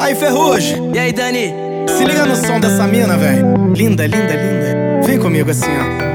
[0.00, 0.92] Aí, Ferrugem.
[0.94, 1.54] E aí, Dani?
[1.86, 3.72] Se liga no som dessa mina, velho.
[3.74, 5.02] Linda, linda, linda.
[5.06, 6.09] Vem comigo assim, ó.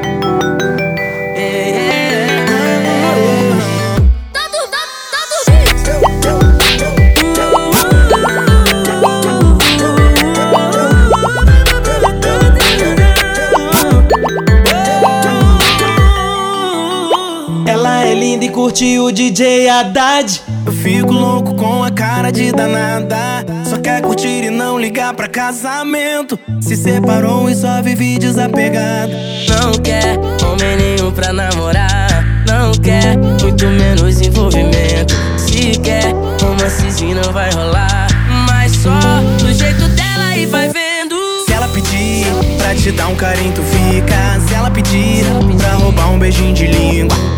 [17.68, 20.42] Ela é linda e curte o DJ Haddad.
[20.66, 23.44] Eu fico louco com a cara de danada.
[23.68, 26.38] Só quer curtir e não ligar pra casamento.
[26.62, 29.12] Se separou e só vive desapegado.
[29.50, 32.24] Não quer homem nenhum pra namorar.
[32.48, 35.16] Não quer muito menos envolvimento.
[35.38, 38.08] Se quer romancezinho não vai rolar.
[38.48, 39.00] Mas só
[39.40, 41.16] do jeito dela e vai vendo.
[41.48, 42.28] Se ela pedir
[42.60, 44.40] pra te dar um carinho, tu fica.
[44.48, 45.26] Se ela pedir
[45.58, 47.35] pra roubar um beijinho de língua.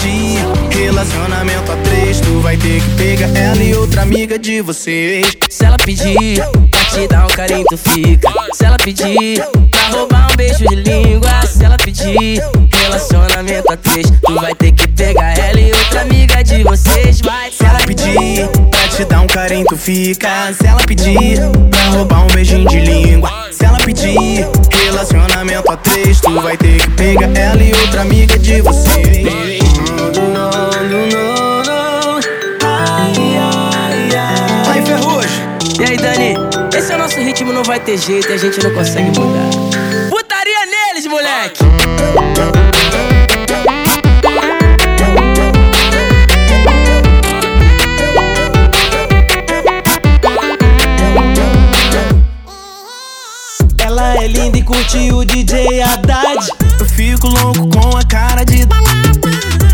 [0.00, 0.38] Pedir
[0.78, 5.26] relacionamento a três, tu vai ter que pegar ela e outra amiga de vocês.
[5.50, 8.32] Se ela pedir pra te dar um carinho, tu fica.
[8.52, 9.42] Se ela pedir
[9.72, 11.44] pra roubar um beijo de língua.
[11.44, 12.40] Se ela pedir
[12.72, 17.20] relacionamento a três, tu vai ter que pegar ela e outra amiga de vocês.
[17.20, 20.52] Vai, Se ela pedir pra te dar um carinho, tu fica.
[20.52, 23.48] Se ela pedir pra roubar um beijinho de língua.
[23.50, 24.46] Se ela pedir
[24.84, 29.47] relacionamento a três, tu vai ter que pegar ela e outra amiga de vocês.
[37.68, 39.50] Vai ter jeito e a gente não consegue mudar.
[40.08, 41.62] Putaria neles, moleque!
[53.78, 56.48] Ela é linda e curte o DJ Haddad.
[56.80, 58.66] Eu fico louco com a cara de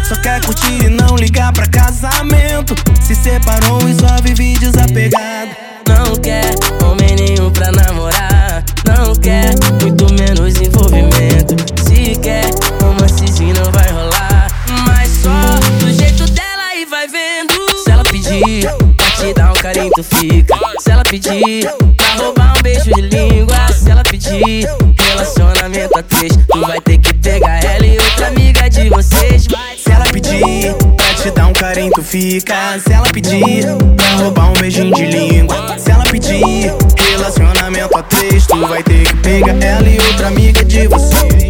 [0.08, 2.74] Só quer curtir e não ligar pra casamento.
[3.00, 5.63] Se separou e só vive desapegado.
[7.55, 8.64] Pra namorar.
[8.84, 11.56] Não quer muito menos envolvimento.
[11.84, 12.50] Se quer
[12.83, 14.48] romancezinho não vai rolar.
[14.86, 15.30] Mas só
[15.78, 17.55] do jeito dela e vai vendo.
[17.83, 20.55] Se ela pedir pra te dar um carinho, tu fica.
[20.80, 23.73] Se ela pedir pra roubar um beijo de língua.
[23.73, 24.68] Se ela pedir
[24.98, 29.46] relacionamento a três, tu vai ter que pegar ela e outra amiga de vocês.
[29.78, 30.74] Se ela pedir
[31.23, 32.78] te dar um carinho, tu fica.
[32.80, 33.64] Se ela pedir
[33.96, 35.78] pra roubar um beijinho de língua.
[35.78, 40.63] Se ela pedir relacionamento a três, tu vai ter que pegar ela e outra amiga
[40.63, 41.43] de vocês.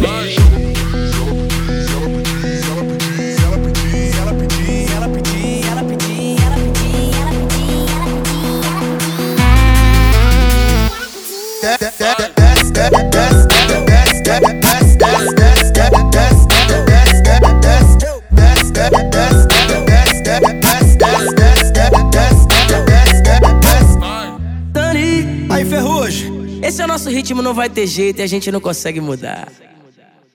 [25.55, 26.59] Aí, Ferrugem.
[26.61, 29.47] Esse é o nosso ritmo, não vai ter jeito e a gente não consegue mudar.